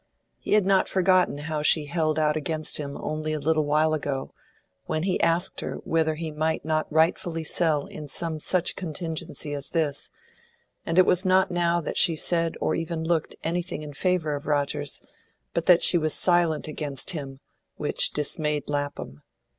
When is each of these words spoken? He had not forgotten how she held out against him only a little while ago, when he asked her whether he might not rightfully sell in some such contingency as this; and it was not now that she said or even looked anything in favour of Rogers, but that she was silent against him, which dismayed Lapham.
He 0.39 0.53
had 0.53 0.65
not 0.65 0.87
forgotten 0.89 1.37
how 1.37 1.61
she 1.61 1.85
held 1.85 2.17
out 2.17 2.35
against 2.35 2.77
him 2.77 2.97
only 2.97 3.33
a 3.33 3.39
little 3.39 3.65
while 3.65 3.93
ago, 3.93 4.33
when 4.87 5.03
he 5.03 5.21
asked 5.21 5.61
her 5.61 5.75
whether 5.83 6.15
he 6.15 6.31
might 6.31 6.65
not 6.65 6.91
rightfully 6.91 7.43
sell 7.43 7.85
in 7.85 8.07
some 8.07 8.39
such 8.39 8.75
contingency 8.75 9.53
as 9.53 9.69
this; 9.69 10.09
and 10.87 10.97
it 10.97 11.05
was 11.05 11.23
not 11.23 11.51
now 11.51 11.79
that 11.81 11.99
she 11.99 12.15
said 12.15 12.55
or 12.59 12.73
even 12.73 13.03
looked 13.03 13.35
anything 13.43 13.83
in 13.83 13.93
favour 13.93 14.33
of 14.33 14.47
Rogers, 14.47 15.01
but 15.53 15.67
that 15.67 15.83
she 15.83 15.99
was 15.99 16.15
silent 16.15 16.67
against 16.67 17.11
him, 17.11 17.39
which 17.75 18.09
dismayed 18.09 18.67
Lapham. 18.69 19.21